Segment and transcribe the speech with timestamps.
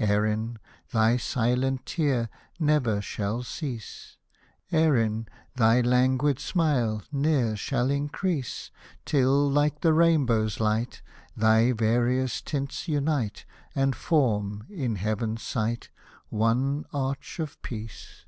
[0.00, 0.58] Erin,
[0.90, 4.16] thy silent tear never shall cease,
[4.72, 8.72] Erin, thy languid smile ne'er shall increase.
[9.04, 11.02] Till, like the rainbow's light,
[11.36, 13.44] Thy various tints unite,
[13.76, 15.90] And form in heaven's sight
[16.32, 18.24] One arch of peace